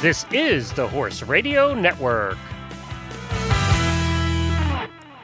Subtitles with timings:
[0.00, 2.38] This is the Horse Radio Network.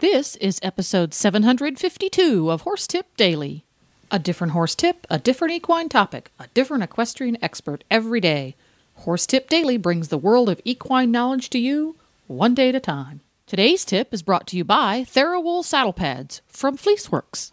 [0.00, 3.64] This is episode 752 of Horse Tip Daily.
[4.10, 8.56] A different horse tip, a different equine topic, a different equestrian expert every day.
[8.94, 11.94] Horse Tip Daily brings the world of equine knowledge to you,
[12.26, 13.20] one day at a time.
[13.46, 17.52] Today's tip is brought to you by TheraWool Saddle Pads from Fleeceworks.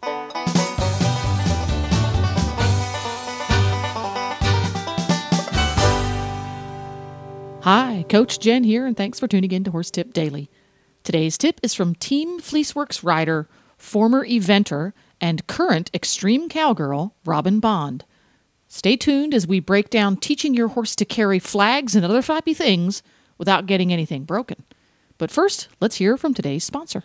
[7.64, 10.50] Hi, Coach Jen here, and thanks for tuning in to Horse Tip Daily.
[11.04, 13.48] Today's tip is from Team Fleeceworks rider,
[13.78, 18.04] former eventer, and current extreme cowgirl, Robin Bond.
[18.66, 22.52] Stay tuned as we break down teaching your horse to carry flags and other flappy
[22.52, 23.00] things
[23.38, 24.64] without getting anything broken.
[25.16, 27.04] But first, let's hear from today's sponsor.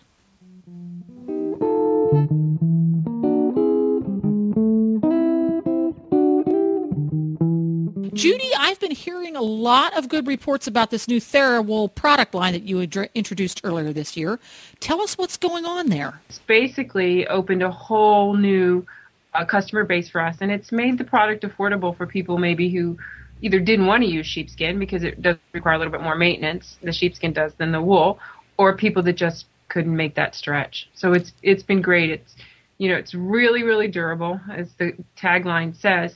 [8.17, 12.53] Judy, I've been hearing a lot of good reports about this new TheraWool product line
[12.53, 12.79] that you
[13.13, 14.39] introduced earlier this year.
[14.79, 16.19] Tell us what's going on there.
[16.27, 18.87] It's basically opened a whole new
[19.35, 22.97] uh, customer base for us, and it's made the product affordable for people maybe who
[23.43, 26.77] either didn't want to use sheepskin because it does require a little bit more maintenance,
[26.81, 28.17] the sheepskin does, than the wool,
[28.57, 30.89] or people that just couldn't make that stretch.
[30.95, 32.09] So it's it's been great.
[32.09, 32.35] It's
[32.79, 36.15] you know it's really really durable, as the tagline says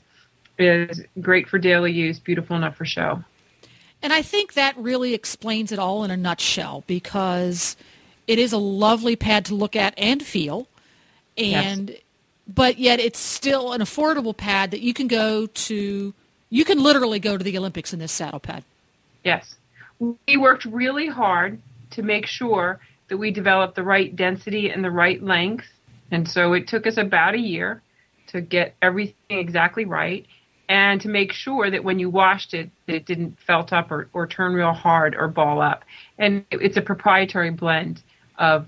[0.62, 3.24] is great for daily use, beautiful enough for show.
[4.04, 7.76] And I think that really explains it all in a nutshell because
[8.28, 10.68] it is a lovely pad to look at and feel.
[11.38, 12.00] And yes.
[12.48, 16.14] but yet it's still an affordable pad that you can go to
[16.50, 18.64] you can literally go to the Olympics in this saddle pad.
[19.24, 19.56] Yes.
[20.00, 24.92] We worked really hard to make sure that we developed the right density and the
[24.92, 25.68] right length.
[26.12, 27.82] And so it took us about a year
[28.28, 30.26] to get everything exactly right
[30.72, 34.26] and to make sure that when you washed it, it didn't felt up or, or
[34.26, 35.84] turn real hard or ball up.
[36.18, 38.02] And it's a proprietary blend
[38.38, 38.68] of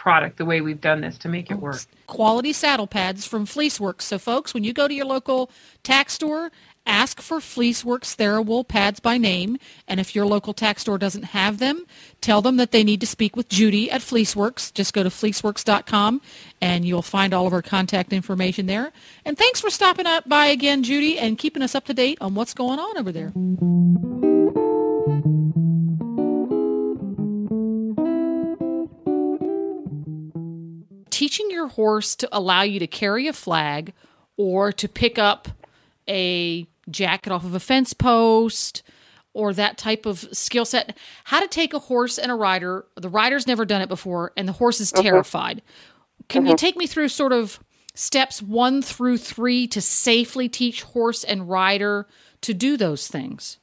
[0.00, 1.82] product the way we've done this to make it work.
[2.06, 4.02] Quality saddle pads from Fleeceworks.
[4.02, 5.50] So, folks, when you go to your local
[5.82, 6.50] tack store,
[6.86, 11.58] ask for Fleeceworks TheraWool pads by name, and if your local tack store doesn't have
[11.58, 11.84] them,
[12.22, 14.72] tell them that they need to speak with Judy at Fleeceworks.
[14.72, 16.22] Just go to fleeceworks.com
[16.62, 18.92] and you'll find all of our contact information there.
[19.26, 22.34] And thanks for stopping up by again, Judy, and keeping us up to date on
[22.34, 23.32] what's going on over there.
[31.20, 33.92] Teaching your horse to allow you to carry a flag
[34.38, 35.48] or to pick up
[36.08, 38.82] a jacket off of a fence post
[39.34, 40.96] or that type of skill set.
[41.24, 42.86] How to take a horse and a rider.
[42.96, 45.60] The rider's never done it before, and the horse is terrified.
[46.30, 46.52] Can uh-huh.
[46.52, 47.60] you take me through sort of
[47.92, 52.06] steps one through three to safely teach horse and rider
[52.40, 53.58] to do those things?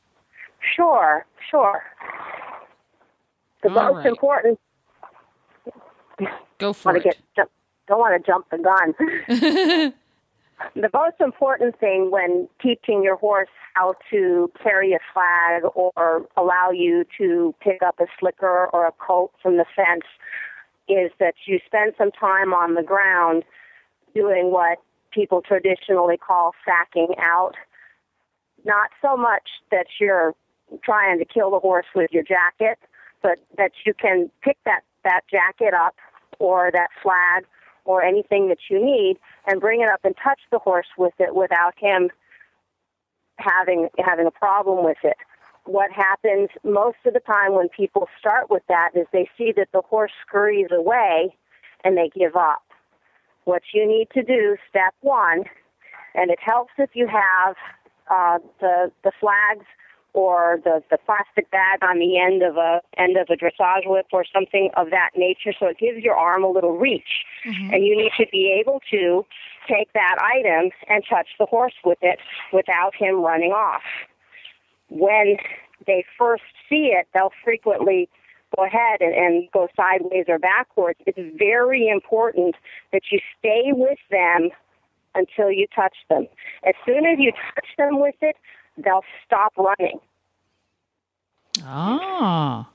[0.76, 1.82] Sure, sure.
[3.64, 4.06] The All most right.
[4.06, 4.60] important.
[6.58, 7.04] Go for it.
[7.36, 7.50] Get,
[7.88, 9.94] don't want to jump the gun.
[10.76, 16.72] The most important thing when teaching your horse how to carry a flag or allow
[16.72, 20.06] you to pick up a slicker or a coat from the fence
[20.90, 23.44] is that you spend some time on the ground
[24.16, 24.80] doing what
[25.12, 27.54] people traditionally call sacking out.
[28.66, 30.34] Not so much that you're
[30.84, 32.80] trying to kill the horse with your jacket,
[33.22, 35.96] but that you can pick that, that jacket up
[36.40, 37.46] or that flag
[37.86, 39.18] or anything that you need
[39.48, 42.10] and bring it up and touch the horse with it without him
[43.38, 45.18] having having a problem with it.
[45.66, 49.70] What happens most of the time when people start with that is they see that
[49.74, 51.36] the horse scurries away
[51.84, 52.64] and they give up.
[53.46, 55.44] What you need to do, step one,
[56.16, 57.56] and it helps if you have
[58.10, 59.66] uh, the the flags
[60.18, 64.08] or the, the plastic bag on the end of a end of a dressage whip
[64.12, 65.54] or something of that nature.
[65.60, 67.24] So it gives your arm a little reach.
[67.46, 67.74] Mm-hmm.
[67.74, 69.24] and you need to be able to
[69.70, 72.18] take that item and touch the horse with it
[72.52, 73.84] without him running off.
[74.90, 75.38] When
[75.86, 78.10] they first see it they'll frequently
[78.56, 81.00] go ahead and, and go sideways or backwards.
[81.06, 82.56] It's very important
[82.92, 84.50] that you stay with them
[85.16, 86.28] until you touch them
[86.66, 88.36] as soon as you touch them with it
[88.78, 90.00] they'll stop running.
[91.64, 92.70] Ah.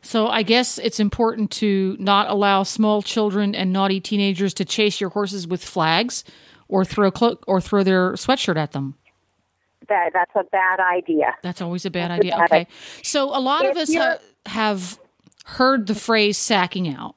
[0.00, 5.00] So I guess it's important to not allow small children and naughty teenagers to chase
[5.00, 6.24] your horses with flags
[6.68, 8.94] or throw cloak or throw their sweatshirt at them.
[9.88, 11.34] That that's a bad idea.
[11.42, 12.34] That's always a bad that's idea.
[12.34, 12.56] A bad okay.
[12.56, 12.72] Idea.
[13.02, 14.98] So a lot if of us ha- have
[15.44, 17.16] heard the phrase sacking out.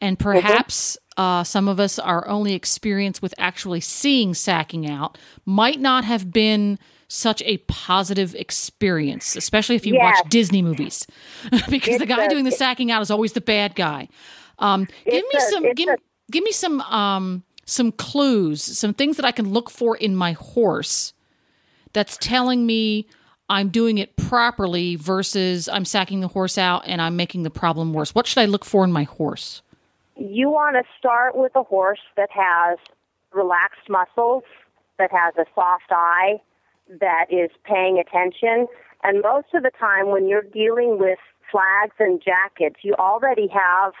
[0.00, 0.30] And mm-hmm.
[0.30, 0.98] perhaps.
[1.16, 6.32] Uh, some of us, our only experience with actually seeing sacking out might not have
[6.32, 6.78] been
[7.08, 10.20] such a positive experience, especially if you Yes.
[10.22, 11.06] watch Disney movies,
[11.70, 14.08] because the guy a- doing the sacking out is always the bad guy.
[14.58, 15.96] Um, give me a- some give, a-
[16.32, 20.32] give me some um, some clues, some things that I can look for in my
[20.32, 21.12] horse
[21.92, 23.06] that's telling me
[23.48, 27.92] I'm doing it properly versus I'm sacking the horse out and I'm making the problem
[27.92, 28.14] worse.
[28.14, 29.62] What should I look for in my horse?
[30.16, 32.78] You want to start with a horse that has
[33.32, 34.44] relaxed muscles,
[34.98, 36.40] that has a soft eye,
[37.00, 38.66] that is paying attention.
[39.02, 41.18] And most of the time, when you're dealing with
[41.50, 43.92] flags and jackets, you already have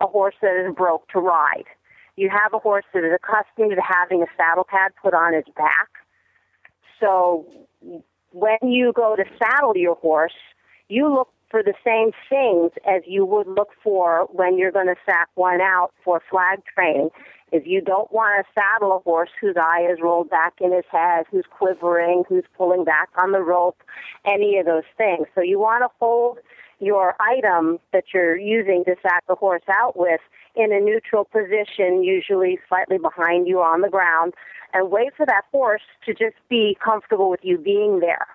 [0.00, 1.64] a horse that is broke to ride.
[2.16, 5.44] You have a horse that is accustomed to having a saddle pad put on his
[5.56, 5.88] back.
[7.00, 7.46] So
[8.32, 10.34] when you go to saddle your horse,
[10.88, 14.96] you look for the same things as you would look for when you're going to
[15.04, 17.10] sack one out for flag training.
[17.52, 20.84] If you don't want to saddle a horse whose eye is rolled back in his
[20.90, 23.82] head, who's quivering, who's pulling back on the rope,
[24.24, 25.26] any of those things.
[25.34, 26.38] So you want to hold
[26.78, 30.20] your item that you're using to sack the horse out with
[30.54, 34.32] in a neutral position, usually slightly behind you on the ground,
[34.72, 38.28] and wait for that horse to just be comfortable with you being there.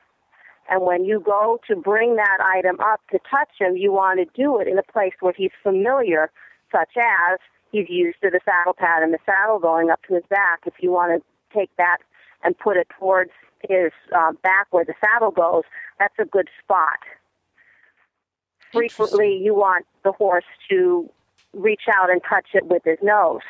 [0.70, 4.42] And when you go to bring that item up to touch him, you want to
[4.42, 6.32] do it in a place where he's familiar,
[6.72, 7.40] such as
[7.72, 10.62] he's used to the saddle pad and the saddle going up to his back.
[10.66, 11.98] If you want to take that
[12.44, 13.32] and put it towards
[13.68, 15.64] his uh, back where the saddle goes,
[16.00, 17.00] that's a good spot.
[18.72, 21.10] Frequently, you want the horse to
[21.54, 23.42] reach out and touch it with his nose.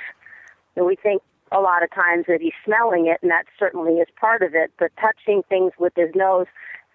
[0.76, 1.22] And we think
[1.52, 4.72] a lot of times that he's smelling it, and that certainly is part of it,
[4.78, 6.48] but touching things with his nose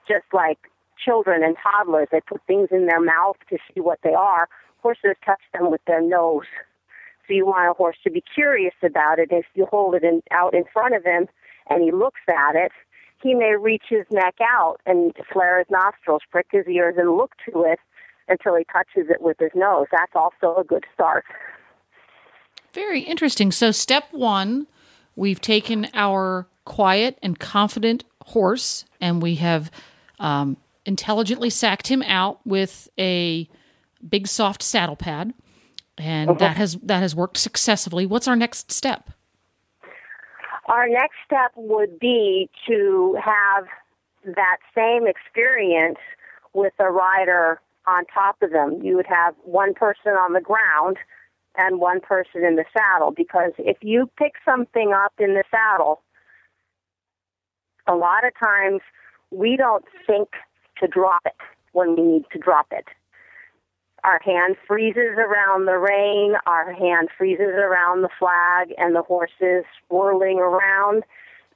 [0.06, 0.58] just like
[1.02, 2.08] children and toddlers.
[2.11, 4.49] They put things in their mouth to see what they are.
[4.82, 6.47] Horses touch them with their nose.
[7.26, 9.29] So you want a horse to be curious about it.
[9.31, 11.29] If you hold it in, out in front of him
[11.69, 12.73] and he looks at it,
[13.23, 17.32] he may reach his neck out and flare his nostrils, prick his ears, and look
[17.50, 17.79] to it
[18.29, 19.87] until he touches it with his nose.
[19.93, 21.25] That's also a good start.
[22.73, 23.52] Very interesting.
[23.52, 24.67] So, step one,
[25.17, 29.71] we've taken our quiet and confident horse and we have
[30.19, 33.49] um, intelligently sacked him out with a
[34.09, 35.32] big soft saddle pad,
[35.99, 38.06] and that has that has worked successfully.
[38.06, 39.11] What's our next step?
[40.67, 43.67] Our next step would be to have
[44.25, 45.99] that same experience
[46.53, 48.81] with a rider on top of them.
[48.83, 50.99] You would have one person on the ground
[51.56, 56.03] and one person in the saddle because if you pick something up in the saddle,
[57.90, 58.81] a lot of times
[59.31, 60.28] we don't think
[60.78, 61.34] to drop it
[61.72, 62.87] when we need to drop it.
[64.04, 69.32] Our hand freezes around the rein, our hand freezes around the flag, and the horse
[69.40, 71.02] is whirling around,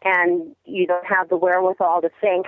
[0.05, 2.47] and you don't have the wherewithal to think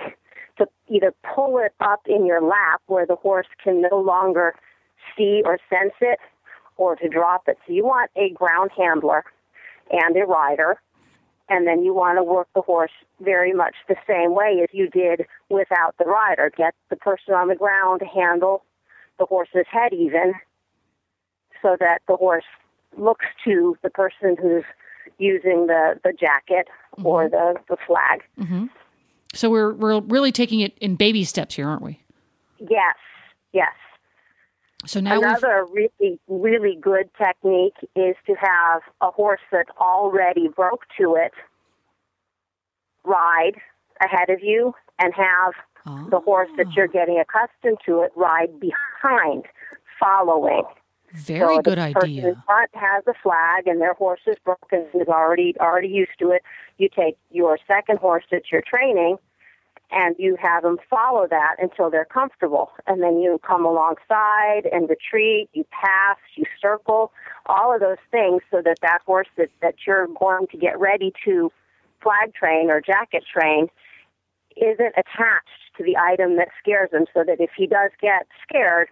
[0.57, 4.53] to either pull it up in your lap where the horse can no longer
[5.15, 6.19] see or sense it,
[6.75, 7.57] or to drop it.
[7.65, 9.23] So you want a ground handler
[9.89, 10.79] and a rider
[11.49, 12.91] and then you want to work the horse
[13.21, 16.51] very much the same way as you did without the rider.
[16.55, 18.63] Get the person on the ground to handle
[19.19, 20.33] the horse's head even
[21.61, 22.43] so that the horse
[22.97, 24.63] looks to the person who's
[25.17, 26.67] using the, the jacket
[27.03, 27.35] or mm-hmm.
[27.35, 28.23] the, the flag.
[28.39, 28.65] Mm-hmm.
[29.33, 32.01] So we're we're really taking it in baby steps here, aren't we?
[32.59, 32.95] Yes,
[33.53, 33.73] yes.
[34.85, 40.47] So now we've Another really, really good technique is to have a horse that's already
[40.49, 41.33] broke to it
[43.03, 43.53] ride
[44.01, 45.53] ahead of you and have
[46.09, 46.91] the horse that you're ah.
[46.91, 49.45] getting accustomed to it ride behind,
[49.99, 50.63] following.
[51.13, 52.43] very so good person in idea.
[52.45, 56.31] front has a flag and their horse is broken and is already already used to
[56.31, 56.43] it.
[56.77, 59.17] You take your second horse that you're training
[59.91, 62.71] and you have them follow that until they're comfortable.
[62.87, 67.11] And then you come alongside and retreat, you pass, you circle,
[67.45, 71.13] all of those things so that that horse that, that you're going to get ready
[71.25, 71.51] to
[72.01, 73.67] flag train or jacket train
[74.57, 78.89] isn't attached to the item that scares him so that if he does get scared,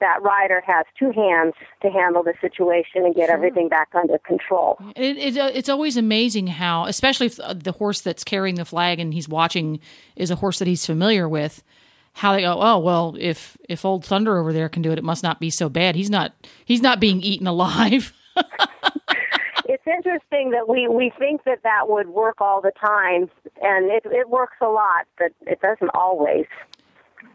[0.00, 4.78] that rider has two hands to handle the situation and get everything back under control.
[4.96, 8.64] It, it, uh, it's always amazing how, especially if uh, the horse that's carrying the
[8.64, 9.80] flag and he's watching
[10.16, 11.62] is a horse that he's familiar with,
[12.14, 15.04] how they go, oh well, if if old Thunder over there can do it, it
[15.04, 15.94] must not be so bad.
[15.94, 18.12] He's not he's not being eaten alive.
[19.70, 23.30] It's interesting that we, we think that that would work all the time,
[23.62, 26.46] and it, it works a lot, but it doesn't always.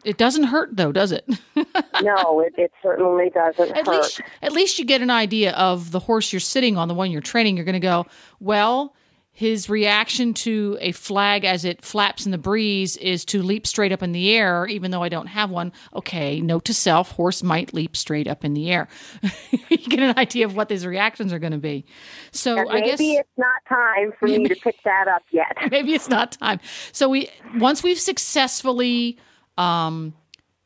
[0.04, 1.28] It doesn't hurt though, does it?
[2.02, 3.96] No, it, it certainly doesn't at hurt.
[3.96, 7.10] least at least you get an idea of the horse you're sitting on, the one
[7.10, 7.56] you're training.
[7.56, 8.06] You're going to go,
[8.40, 8.94] well,
[9.36, 13.92] his reaction to a flag as it flaps in the breeze is to leap straight
[13.92, 15.74] up in the air, even though I don't have one.
[15.94, 18.88] Okay, note to self horse might leap straight up in the air.
[19.70, 21.86] you get an idea of what these reactions are going to be.
[22.32, 25.54] So And I guess maybe it's not time for me to pick that up yet.
[25.70, 26.62] maybe it's not time.
[26.94, 29.18] So we once we've successfully
[29.58, 30.14] um,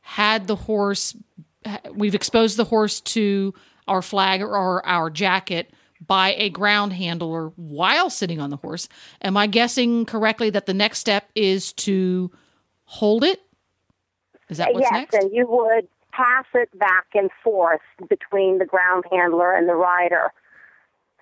[0.00, 1.16] had the horse,
[1.94, 3.54] we've exposed the horse to
[3.88, 5.72] our flag or our jacket
[6.06, 8.88] by a ground handler while sitting on the horse.
[9.22, 12.30] Am I guessing correctly that the next step is to
[12.84, 13.40] hold it?
[14.48, 15.14] Is that what's yes, next?
[15.14, 20.32] and you would pass it back and forth between the ground handler and the rider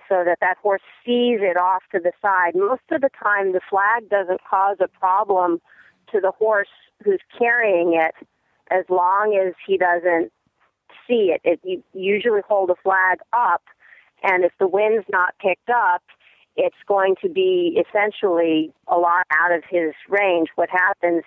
[0.09, 2.55] so that that horse sees it off to the side.
[2.55, 5.61] Most of the time, the flag doesn't cause a problem
[6.13, 6.69] to the horse
[7.05, 8.15] who's carrying it
[8.71, 10.33] as long as he doesn't
[11.07, 11.41] see it.
[11.45, 13.63] it you usually hold a flag up,
[14.23, 16.03] and if the wind's not picked up,
[16.57, 20.49] it's going to be essentially a lot out of his range.
[20.57, 21.23] What happens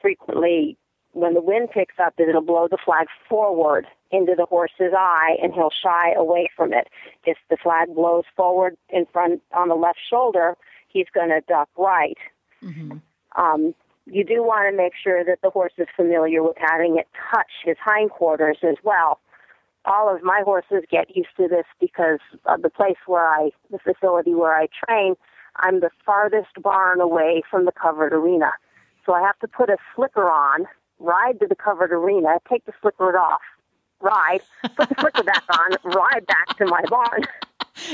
[0.00, 0.76] frequently
[1.12, 5.36] when the wind picks up is it'll blow the flag forward into the horse's eye
[5.42, 6.88] and he'll shy away from it.
[7.24, 10.56] If the flag blows forward in front on the left shoulder,
[10.88, 12.18] he's going to duck right.
[12.62, 12.98] Mm-hmm.
[13.40, 13.74] Um,
[14.10, 17.50] you do want to make sure that the horse is familiar with having it touch
[17.64, 19.20] his hindquarters as well.
[19.84, 23.78] All of my horses get used to this because of the place where I, the
[23.78, 25.14] facility where I train,
[25.56, 28.50] I'm the farthest barn away from the covered arena.
[29.06, 30.66] So I have to put a slicker on,
[30.98, 33.40] ride to the covered arena, take the slicker off,
[34.00, 34.40] ride,
[34.76, 37.22] put the slicker back on, ride back to my barn.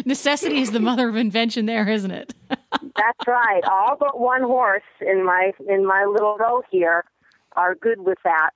[0.05, 2.35] Necessity is the mother of invention, there, isn't it?
[2.73, 3.63] That's right.
[3.65, 7.05] All but one horse in my in my little row here
[7.53, 8.51] are good with that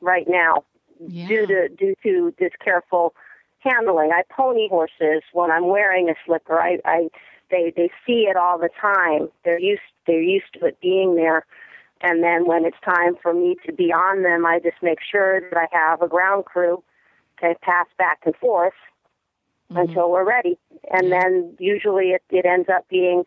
[0.00, 0.64] right now,
[1.06, 1.26] Yeah.
[1.28, 3.14] due to due to this careful
[3.58, 4.12] handling.
[4.12, 6.60] I pony horses when I'm wearing a slipper.
[6.60, 7.08] I, I
[7.50, 9.28] they they see it all the time.
[9.44, 11.44] They're used they're used to it being there.
[12.02, 15.40] And then when it's time for me to be on them, I just make sure
[15.40, 16.82] that I have a ground crew
[17.40, 18.72] to pass back and forth
[19.70, 19.88] Mm-hmm.
[19.88, 20.58] until we're ready.
[20.90, 23.22] And then usually it, it ends up being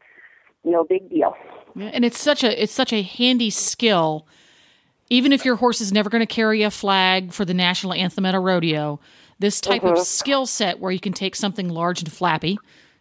[0.66, 1.36] no big deal.
[1.76, 4.28] Yeah, and it's such a it's such a handy skill.
[5.10, 8.26] Even if your horse is never going to carry a flag for the national anthem
[8.26, 9.00] at a rodeo,
[9.40, 10.04] this type of mm-hmm.
[10.04, 12.58] skill set where you can take something large and flappy,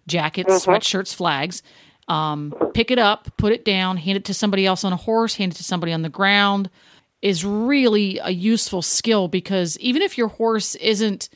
[0.06, 0.70] jackets, mm-hmm.
[0.70, 1.62] sweatshirts, flags,
[2.08, 5.37] um, pick it up, put it down, hand it to somebody else on a horse,
[5.37, 6.70] hand it to somebody on the ground,
[7.22, 11.28] is really a useful skill because even if your horse isn't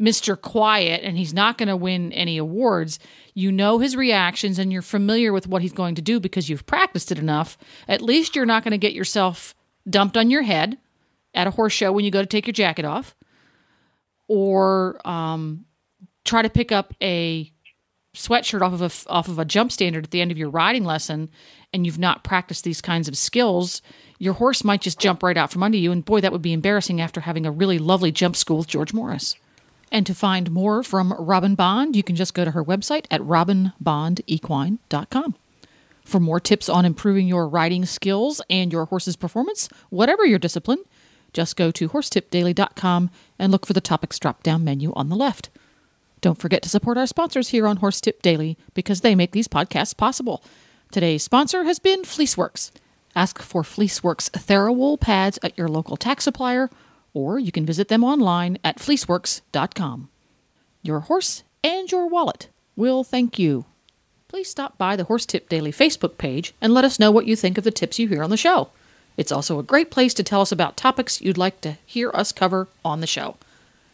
[0.00, 0.40] Mr.
[0.40, 2.98] Quiet and he's not going to win any awards,
[3.34, 6.66] you know his reactions and you're familiar with what he's going to do because you've
[6.66, 7.56] practiced it enough.
[7.86, 9.54] At least you're not going to get yourself
[9.88, 10.78] dumped on your head
[11.34, 13.14] at a horse show when you go to take your jacket off
[14.28, 15.64] or um,
[16.24, 17.50] try to pick up a
[18.14, 20.84] sweatshirt off of a off of a jump standard at the end of your riding
[20.84, 21.28] lesson
[21.72, 23.82] and you've not practiced these kinds of skills
[24.20, 26.52] your horse might just jump right out from under you and boy that would be
[26.52, 29.34] embarrassing after having a really lovely jump school with george morris
[29.94, 33.22] and to find more from robin bond you can just go to her website at
[33.22, 35.34] robinbondequine.com
[36.04, 40.84] for more tips on improving your riding skills and your horse's performance whatever your discipline
[41.32, 45.48] just go to horsetipdaily.com and look for the topics drop down menu on the left
[46.24, 49.46] don't forget to support our sponsors here on Horse Tip Daily because they make these
[49.46, 50.42] podcasts possible.
[50.90, 52.70] Today's sponsor has been Fleeceworks.
[53.14, 56.70] Ask for Fleeceworks TheraWool pads at your local tax supplier,
[57.14, 60.08] or you can visit them online at fleeceworks.com.
[60.82, 63.64] Your horse and your wallet will thank you.
[64.28, 67.36] Please stop by the Horse Tip Daily Facebook page and let us know what you
[67.36, 68.68] think of the tips you hear on the show.
[69.16, 72.32] It's also a great place to tell us about topics you'd like to hear us
[72.32, 73.36] cover on the show.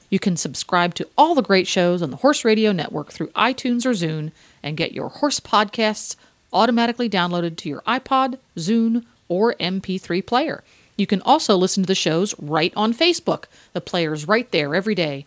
[0.08, 3.86] You can subscribe to all the great shows on the Horse Radio Network through iTunes
[3.86, 6.16] or Zune and get your horse podcasts
[6.52, 10.64] automatically downloaded to your iPod, Zune, or MP3 player.
[11.00, 13.44] You can also listen to the shows right on Facebook.
[13.72, 15.24] The player's right there every day.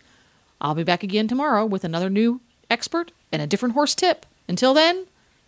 [0.61, 4.27] I'll be back again tomorrow with another new expert and a different horse tip.
[4.47, 5.07] Until then,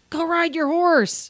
[0.10, 1.30] go ride your horse.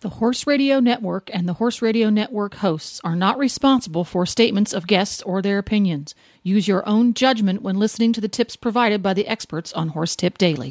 [0.00, 4.72] The Horse Radio Network and the Horse Radio Network hosts are not responsible for statements
[4.72, 6.14] of guests or their opinions.
[6.42, 10.16] Use your own judgment when listening to the tips provided by the experts on Horse
[10.16, 10.70] Tip Daily.